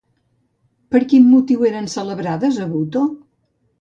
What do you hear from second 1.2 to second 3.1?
motiu eren celebrades a Buto?